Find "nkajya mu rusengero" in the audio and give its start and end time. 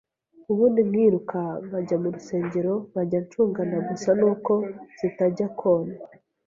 1.65-2.73